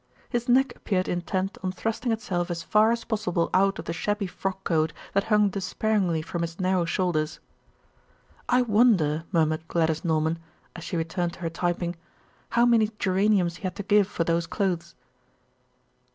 His 0.29 0.49
neck 0.49 0.75
appeared 0.75 1.07
intent 1.07 1.59
on 1.61 1.71
thrusting 1.71 2.11
itself 2.11 2.49
as 2.49 2.63
far 2.63 2.91
as 2.91 3.03
possible 3.03 3.51
out 3.53 3.77
of 3.77 3.85
the 3.85 3.93
shabby 3.93 4.25
frock 4.25 4.63
coat 4.63 4.93
that 5.13 5.25
hung 5.25 5.49
despairingly 5.49 6.23
from 6.23 6.41
his 6.41 6.59
narrow 6.59 6.85
shoulders. 6.85 7.39
"I 8.49 8.63
wonder," 8.63 9.25
murmured 9.31 9.67
Gladys 9.67 10.03
Norman, 10.03 10.39
as 10.75 10.83
she 10.83 10.97
returned 10.97 11.33
to 11.33 11.41
her 11.41 11.51
typing, 11.51 11.95
"how 12.49 12.65
many 12.65 12.89
geraniums 12.97 13.57
he 13.57 13.61
had 13.61 13.75
to 13.75 13.83
give 13.83 14.07
for 14.07 14.23
those 14.23 14.47
clothes." 14.47 14.95